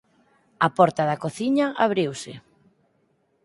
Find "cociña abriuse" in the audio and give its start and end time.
1.23-2.33